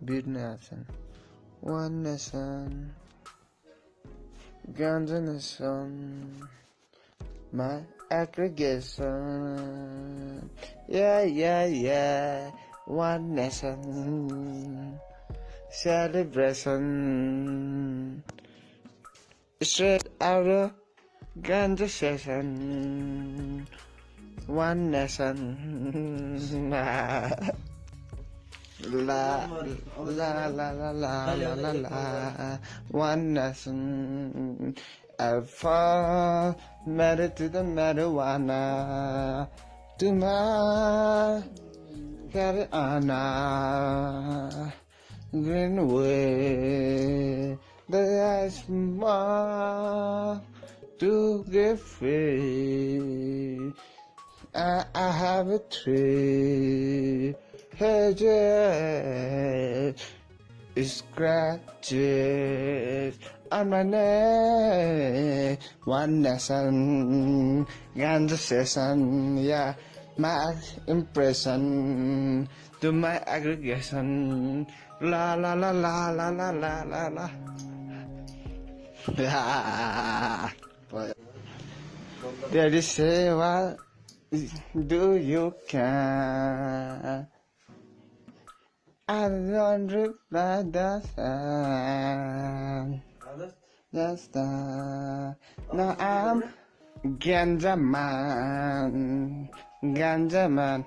Bir 0.00 0.24
one 1.64 2.02
nation, 2.02 2.92
Ganja 4.72 5.20
nation, 5.22 6.48
my 7.52 7.80
aggregation. 8.10 10.50
Yeah, 10.88 11.22
yeah, 11.22 11.64
yeah, 11.64 12.50
one 12.84 13.34
nation, 13.34 15.00
celebration. 15.70 18.22
Straight 19.62 20.08
out 20.20 20.46
of 20.46 20.72
Ganja 21.40 21.88
session, 21.88 23.66
one 24.46 24.90
nation. 24.96 26.34
La 28.94 29.50
la 29.98 30.46
la 30.46 30.70
la 30.70 30.90
la 30.92 31.34
la 31.34 31.72
la 31.72 32.58
one 32.92 33.34
nation 33.34 34.72
Alpha 35.18 36.54
matter 36.86 37.28
to 37.28 37.48
the 37.48 37.58
marijuana. 37.58 39.48
To 39.98 40.12
my 40.12 41.42
Carolina 42.32 43.22
Greenway 45.32 46.14
the 47.88 48.42
ice 48.44 48.68
more 48.68 50.40
to 51.00 51.44
get 51.50 51.80
free. 51.80 53.72
I, 54.54 54.84
I 54.94 55.10
have 55.10 55.48
a 55.48 55.58
tree 55.58 57.34
hedges, 57.76 58.34
scratches 60.82 61.94
on 63.50 63.70
my 63.70 63.82
neck. 63.82 65.60
One 65.84 66.22
lesson, 66.22 67.66
ganja 67.96 68.36
session, 68.36 69.38
yeah, 69.38 69.74
my 70.18 70.54
impression 70.86 72.48
to 72.80 72.92
my 72.92 73.18
aggregation. 73.26 74.66
La 75.00 75.34
la 75.34 75.54
la 75.54 75.70
la 75.70 76.10
la 76.10 76.30
la 76.30 76.50
la 76.50 76.82
la 76.82 77.08
la. 77.08 77.28
Daddy 82.50 82.80
say 82.80 83.34
what 83.34 83.76
do 84.72 85.16
you 85.16 85.54
can? 85.68 87.26
Reply 89.06 90.62
the. 90.72 91.02
Just 93.92 94.32
the 94.32 95.36
now 95.74 95.94
I'm 96.00 96.42
ganja 97.20 97.78
man, 97.78 99.50
ganja 99.82 100.48
man. 100.50 100.84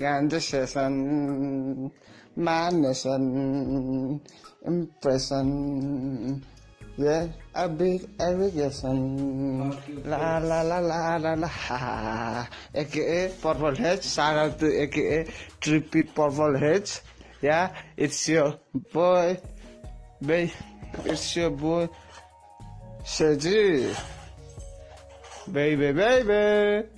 ganja 0.00 0.40
session, 0.40 1.92
man 2.34 2.84
impression. 4.64 6.42
Yeah, 6.98 7.28
a 7.54 7.68
big 7.68 8.10
irrigation. 8.18 9.70
La 10.04 10.38
la 10.38 10.62
la 10.62 10.78
la 10.80 11.16
la 11.16 11.34
la. 11.34 12.46
AKA 12.74 13.28
Purple 13.40 13.76
Hedge. 13.76 14.02
Shout 14.02 14.36
out 14.36 14.58
to 14.58 14.66
AKA 14.66 15.30
Trippy 15.60 16.02
Purple 16.12 16.58
Hedge. 16.58 16.98
Yeah, 17.40 17.70
it's 17.96 18.28
your 18.28 18.58
boy. 18.92 19.38
Babe, 20.20 20.50
it's 21.04 21.36
your 21.36 21.50
boy. 21.50 21.88
Shaji. 23.04 23.94
Baby, 25.52 25.92
baby. 25.92 26.88